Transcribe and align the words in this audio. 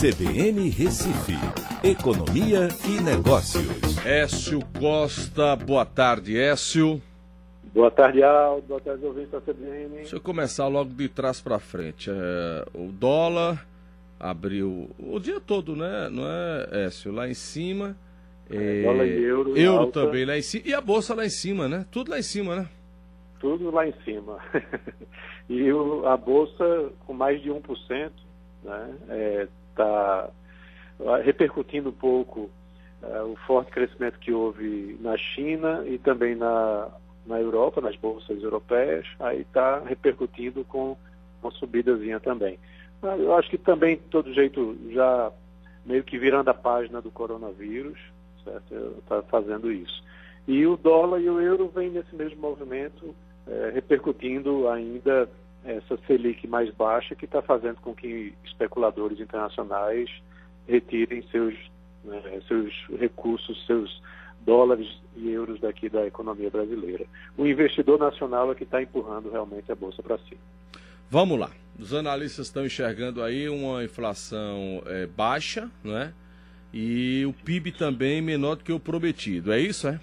CBN 0.00 0.68
Recife, 0.70 1.34
Economia 1.84 2.66
e 2.84 3.00
Negócios. 3.00 3.96
Écio 4.04 4.58
Costa, 4.78 5.54
boa 5.54 5.86
tarde, 5.86 6.36
Écio. 6.36 7.00
Boa 7.72 7.92
tarde, 7.92 8.20
Aldo. 8.20 8.66
Boa 8.66 8.80
tarde, 8.80 9.06
ouvintes 9.06 9.30
da 9.30 9.40
CBN. 9.40 9.96
Deixa 9.98 10.16
eu 10.16 10.20
começar 10.20 10.66
logo 10.66 10.90
de 10.90 11.08
trás 11.08 11.40
para 11.40 11.60
frente. 11.60 12.10
É, 12.10 12.66
o 12.74 12.90
dólar 12.90 13.64
abriu 14.18 14.90
o 14.98 15.20
dia 15.20 15.40
todo, 15.40 15.76
né? 15.76 16.08
Não 16.10 16.24
é, 16.26 16.86
Écio? 16.86 17.12
Lá 17.12 17.28
em 17.28 17.34
cima. 17.34 17.96
É, 18.50 18.82
dólar 18.82 19.06
e 19.06 19.22
euro. 19.22 19.56
Euro 19.56 19.78
alta. 19.84 20.04
também 20.04 20.24
lá 20.24 20.36
em 20.36 20.42
cima. 20.42 20.64
E 20.66 20.74
a 20.74 20.80
bolsa 20.80 21.14
lá 21.14 21.24
em 21.24 21.30
cima, 21.30 21.68
né? 21.68 21.86
Tudo 21.92 22.10
lá 22.10 22.18
em 22.18 22.22
cima, 22.22 22.56
né? 22.56 22.68
Tudo 23.38 23.70
lá 23.70 23.86
em 23.86 23.94
cima. 24.04 24.38
e 25.48 25.72
o, 25.72 26.04
a 26.04 26.16
bolsa 26.16 26.90
com 27.06 27.12
mais 27.12 27.40
de 27.40 27.48
1%, 27.48 28.10
né? 28.64 28.94
É, 29.08 29.48
está 29.70 30.30
repercutindo 31.22 31.90
um 31.90 31.92
pouco 31.92 32.50
uh, 33.02 33.32
o 33.32 33.36
forte 33.46 33.70
crescimento 33.70 34.18
que 34.18 34.32
houve 34.32 34.96
na 35.00 35.16
China 35.16 35.82
e 35.86 35.98
também 35.98 36.34
na, 36.34 36.88
na 37.26 37.40
Europa, 37.40 37.80
nas 37.80 37.96
bolsas 37.96 38.42
europeias, 38.42 39.06
aí 39.20 39.40
está 39.40 39.80
repercutindo 39.80 40.64
com 40.64 40.96
uma 41.42 41.50
subidazinha 41.52 42.20
também. 42.20 42.58
Eu 43.02 43.34
acho 43.34 43.50
que 43.50 43.58
também, 43.58 43.96
de 43.96 44.04
todo 44.04 44.32
jeito, 44.32 44.78
já 44.90 45.30
meio 45.84 46.02
que 46.02 46.18
virando 46.18 46.48
a 46.48 46.54
página 46.54 47.02
do 47.02 47.10
coronavírus, 47.10 47.98
está 48.98 49.22
fazendo 49.24 49.70
isso. 49.70 50.02
E 50.46 50.66
o 50.66 50.76
dólar 50.76 51.20
e 51.20 51.28
o 51.28 51.40
euro 51.40 51.68
vêm 51.68 51.90
nesse 51.90 52.14
mesmo 52.14 52.40
movimento, 52.40 53.14
é, 53.46 53.70
repercutindo 53.74 54.68
ainda 54.68 55.28
essa 55.64 55.98
Selic 56.06 56.46
mais 56.46 56.72
baixa 56.74 57.14
que 57.14 57.24
está 57.24 57.40
fazendo 57.40 57.80
com 57.80 57.94
que 57.94 58.34
especuladores 58.44 59.18
internacionais 59.18 60.10
retirem 60.68 61.22
seus, 61.30 61.54
né, 62.04 62.40
seus 62.46 62.72
recursos, 62.98 63.64
seus 63.66 64.02
dólares 64.40 64.86
e 65.16 65.30
euros 65.30 65.60
daqui 65.60 65.88
da 65.88 66.06
economia 66.06 66.50
brasileira. 66.50 67.06
O 67.36 67.46
investidor 67.46 67.98
nacional 67.98 68.52
é 68.52 68.54
que 68.54 68.64
está 68.64 68.82
empurrando 68.82 69.30
realmente 69.30 69.72
a 69.72 69.74
bolsa 69.74 70.02
para 70.02 70.18
cima. 70.18 70.40
Vamos 71.10 71.38
lá. 71.38 71.50
Os 71.78 71.92
analistas 71.92 72.46
estão 72.46 72.64
enxergando 72.64 73.22
aí 73.22 73.48
uma 73.48 73.82
inflação 73.82 74.82
é, 74.86 75.06
baixa, 75.06 75.70
né? 75.82 76.12
E 76.72 77.24
o 77.26 77.32
PIB 77.32 77.72
também 77.72 78.20
menor 78.20 78.56
do 78.56 78.64
que 78.64 78.72
o 78.72 78.80
prometido. 78.80 79.52
É 79.52 79.60
isso, 79.60 79.88
é? 79.88 80.00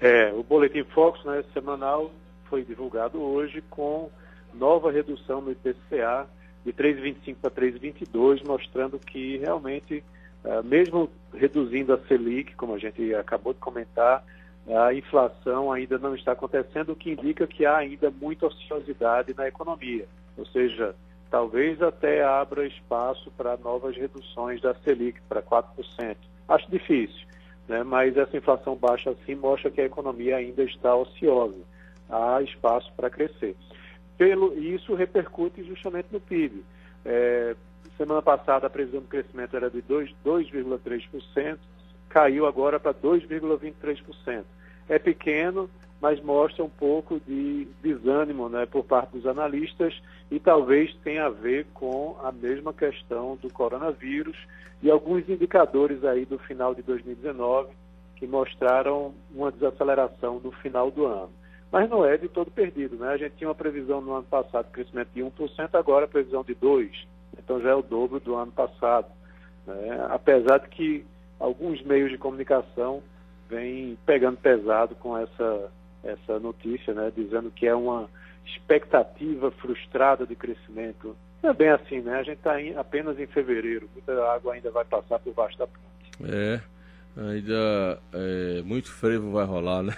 É, 0.00 0.32
o 0.32 0.42
boletim 0.42 0.82
Fox, 0.84 1.22
né, 1.24 1.44
semanal, 1.52 2.10
foi 2.44 2.64
divulgado 2.64 3.20
hoje 3.20 3.62
com 3.70 4.10
nova 4.54 4.90
redução 4.90 5.40
no 5.40 5.52
IPCA 5.52 6.26
de 6.64 6.72
3,25 6.72 7.36
para 7.40 7.50
3,22, 7.50 8.46
mostrando 8.46 8.98
que 8.98 9.36
realmente, 9.38 10.02
uh, 10.44 10.62
mesmo 10.64 11.10
reduzindo 11.32 11.92
a 11.92 11.98
Selic, 12.06 12.54
como 12.56 12.74
a 12.74 12.78
gente 12.78 13.14
acabou 13.14 13.52
de 13.52 13.60
comentar, 13.60 14.24
a 14.66 14.94
inflação 14.94 15.70
ainda 15.70 15.98
não 15.98 16.14
está 16.14 16.32
acontecendo, 16.32 16.92
o 16.92 16.96
que 16.96 17.10
indica 17.10 17.46
que 17.46 17.66
há 17.66 17.76
ainda 17.76 18.10
muita 18.10 18.46
ociosidade 18.46 19.34
na 19.36 19.46
economia. 19.46 20.06
Ou 20.38 20.46
seja, 20.46 20.94
talvez 21.30 21.82
até 21.82 22.24
abra 22.24 22.66
espaço 22.66 23.30
para 23.36 23.58
novas 23.58 23.94
reduções 23.94 24.62
da 24.62 24.74
Selic 24.76 25.20
para 25.28 25.42
4%. 25.42 26.16
Acho 26.48 26.70
difícil, 26.70 27.26
né? 27.68 27.82
mas 27.82 28.16
essa 28.16 28.36
inflação 28.36 28.74
baixa 28.74 29.10
assim 29.10 29.34
mostra 29.34 29.70
que 29.70 29.80
a 29.80 29.86
economia 29.86 30.36
ainda 30.36 30.62
está 30.62 30.94
ociosa. 30.94 31.60
Há 32.08 32.40
espaço 32.42 32.90
para 32.96 33.10
crescer. 33.10 33.56
Pelo, 34.16 34.54
e 34.54 34.74
isso 34.74 34.94
repercute 34.94 35.64
justamente 35.64 36.08
no 36.12 36.20
PIB. 36.20 36.64
É, 37.04 37.56
semana 37.96 38.22
passada 38.22 38.66
a 38.66 38.70
previsão 38.70 39.00
de 39.00 39.08
crescimento 39.08 39.56
era 39.56 39.70
de 39.70 39.82
2,3%, 39.82 41.58
caiu 42.08 42.46
agora 42.46 42.78
para 42.78 42.94
2,23%. 42.94 44.44
É 44.88 44.98
pequeno, 44.98 45.68
mas 46.00 46.20
mostra 46.20 46.62
um 46.62 46.68
pouco 46.68 47.20
de 47.26 47.66
desânimo 47.82 48.48
né, 48.48 48.66
por 48.66 48.84
parte 48.84 49.12
dos 49.12 49.26
analistas 49.26 49.94
e 50.30 50.38
talvez 50.38 50.94
tenha 51.02 51.26
a 51.26 51.30
ver 51.30 51.66
com 51.72 52.16
a 52.22 52.30
mesma 52.30 52.72
questão 52.72 53.36
do 53.36 53.50
coronavírus 53.50 54.36
e 54.82 54.90
alguns 54.90 55.28
indicadores 55.28 56.04
aí 56.04 56.24
do 56.24 56.38
final 56.38 56.74
de 56.74 56.82
2019 56.82 57.72
que 58.16 58.26
mostraram 58.26 59.14
uma 59.34 59.50
desaceleração 59.50 60.40
no 60.40 60.52
final 60.52 60.90
do 60.90 61.06
ano 61.06 61.32
mas 61.74 61.90
não 61.90 62.06
é 62.06 62.16
de 62.16 62.28
todo 62.28 62.52
perdido. 62.52 62.94
Né? 62.94 63.08
A 63.08 63.16
gente 63.16 63.34
tinha 63.34 63.48
uma 63.48 63.54
previsão 63.54 64.00
no 64.00 64.14
ano 64.14 64.22
passado 64.22 64.66
de 64.66 64.70
crescimento 64.70 65.08
de 65.12 65.20
1%, 65.20 65.70
agora 65.72 66.04
a 66.04 66.08
previsão 66.08 66.44
de 66.44 66.54
2%. 66.54 66.88
Então 67.36 67.60
já 67.60 67.70
é 67.70 67.74
o 67.74 67.82
dobro 67.82 68.20
do 68.20 68.36
ano 68.36 68.52
passado. 68.52 69.08
Né? 69.66 70.06
Apesar 70.08 70.58
de 70.58 70.68
que 70.68 71.04
alguns 71.36 71.82
meios 71.82 72.12
de 72.12 72.16
comunicação 72.16 73.02
vêm 73.50 73.98
pegando 74.06 74.36
pesado 74.36 74.94
com 74.94 75.18
essa, 75.18 75.68
essa 76.04 76.38
notícia, 76.38 76.94
né? 76.94 77.10
dizendo 77.12 77.50
que 77.50 77.66
é 77.66 77.74
uma 77.74 78.08
expectativa 78.46 79.50
frustrada 79.50 80.24
de 80.24 80.36
crescimento. 80.36 81.16
É 81.42 81.52
bem 81.52 81.70
assim, 81.70 82.00
né? 82.00 82.20
A 82.20 82.22
gente 82.22 82.38
está 82.38 82.54
apenas 82.78 83.18
em 83.18 83.26
fevereiro, 83.26 83.90
muita 83.92 84.12
água 84.32 84.54
ainda 84.54 84.70
vai 84.70 84.84
passar 84.84 85.18
por 85.18 85.34
baixo 85.34 85.58
da 85.58 85.66
ponte. 85.66 86.32
É, 86.32 86.60
ainda 87.16 87.98
é, 88.12 88.62
muito 88.62 88.92
frevo 88.92 89.32
vai 89.32 89.44
rolar, 89.44 89.82
né? 89.82 89.94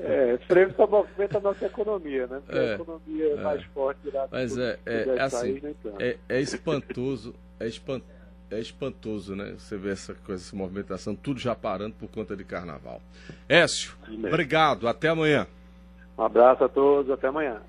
É, 0.00 0.38
freio 0.46 0.74
só 0.74 0.86
movimenta 0.86 1.38
a 1.38 1.40
nossa 1.40 1.66
economia, 1.66 2.26
né? 2.26 2.40
Porque 2.44 2.58
é, 2.58 2.70
a 2.70 2.74
economia 2.74 3.26
é 3.32 3.36
mais 3.36 3.64
forte 3.66 4.10
lá 4.12 4.28
Mas 4.30 4.56
é, 4.58 4.78
é, 4.84 5.20
assim, 5.20 5.60
é, 5.98 6.16
é 6.28 6.40
espantoso, 6.40 7.34
é, 7.58 7.66
espant, 7.66 8.02
é 8.50 8.58
espantoso, 8.58 9.34
né? 9.34 9.54
Você 9.58 9.76
vê 9.76 9.90
essa 9.90 10.14
coisa, 10.14 10.42
essa 10.42 10.56
movimentação, 10.56 11.14
tudo 11.14 11.40
já 11.40 11.54
parando 11.54 11.94
por 11.94 12.08
conta 12.08 12.36
de 12.36 12.44
carnaval. 12.44 13.00
Écio, 13.48 13.94
obrigado, 14.08 14.88
até 14.88 15.08
amanhã. 15.08 15.46
Um 16.18 16.22
abraço 16.22 16.64
a 16.64 16.68
todos, 16.68 17.10
até 17.10 17.28
amanhã. 17.28 17.60